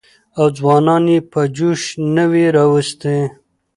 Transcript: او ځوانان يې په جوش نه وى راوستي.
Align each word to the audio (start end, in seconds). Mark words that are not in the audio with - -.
او 0.37 0.45
ځوانان 0.57 1.05
يې 1.13 1.19
په 1.31 1.41
جوش 1.55 1.81
نه 2.15 2.25
وى 2.31 2.45
راوستي. 2.57 3.19